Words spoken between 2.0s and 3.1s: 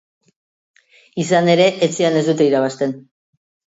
ez dute irabazten.